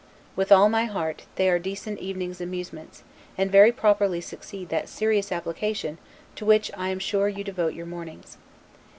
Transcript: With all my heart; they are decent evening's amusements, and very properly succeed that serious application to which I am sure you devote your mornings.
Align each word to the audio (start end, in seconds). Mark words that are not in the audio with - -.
With 0.35 0.51
all 0.51 0.67
my 0.67 0.85
heart; 0.85 1.25
they 1.35 1.47
are 1.47 1.59
decent 1.59 1.99
evening's 1.99 2.41
amusements, 2.41 3.03
and 3.37 3.51
very 3.51 3.71
properly 3.71 4.19
succeed 4.19 4.69
that 4.69 4.89
serious 4.89 5.31
application 5.31 5.99
to 6.35 6.43
which 6.43 6.71
I 6.75 6.89
am 6.89 6.97
sure 6.97 7.29
you 7.29 7.43
devote 7.43 7.75
your 7.75 7.85
mornings. 7.85 8.37